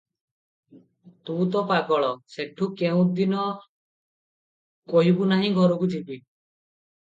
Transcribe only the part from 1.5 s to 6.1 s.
ତ ପାଗଳ, ସେଠୁ କେଉଁ ଦିନ କହିବୁ ନାଇଁ ଘରକୁ